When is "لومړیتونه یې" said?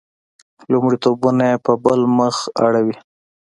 0.71-1.55